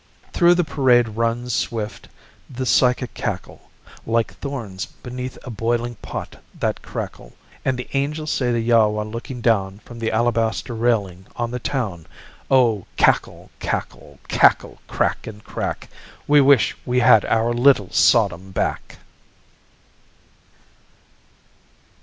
[0.33, 2.07] Through the parade runs swift
[2.49, 3.69] the psychic cackle
[4.03, 7.33] Like thorns beneath a boiling pot that crackle.
[7.63, 12.07] And the angels say to Yahveh looking down From the alabaster railing, on the town,
[12.49, 15.87] O, cackle, cackle, cackle, crack and crack
[16.27, 18.97] We wish we had our little Sodom back!